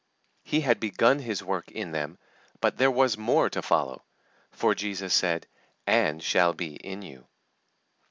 He 0.43 0.61
had 0.61 0.79
begun 0.79 1.19
His 1.19 1.43
work 1.43 1.69
in 1.69 1.91
them, 1.91 2.17
but 2.59 2.77
there 2.77 2.89
was 2.89 3.19
more 3.19 3.51
to 3.51 3.61
follow, 3.61 4.03
for 4.49 4.73
Jesus 4.73 5.13
said, 5.13 5.45
"and 5.85 6.23
shall 6.23 6.53
be 6.53 6.73
in 6.75 7.03
you." 7.03 7.27